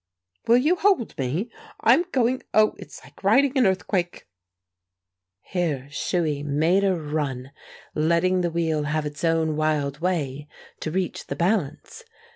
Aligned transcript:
_""Will 0.47 0.57
you 0.57 0.77
hold 0.77 1.15
me? 1.19 1.51
I 1.79 1.93
am 1.93 2.05
going 2.11 2.41
Oh, 2.55 2.73
it's 2.79 3.03
like 3.03 3.23
riding 3.23 3.55
an 3.55 3.67
earthquake!" 3.67 4.27
Here 5.41 5.89
Shuey 5.91 6.41
made 6.43 6.83
a 6.83 6.99
run, 6.99 7.51
letting 7.93 8.41
the 8.41 8.49
wheel 8.49 8.85
have 8.85 9.05
its 9.05 9.23
own 9.23 9.55
wild 9.55 9.99
way 9.99 10.47
to 10.79 10.89
reach 10.89 11.27
the 11.27 11.35
balance. 11.35 12.01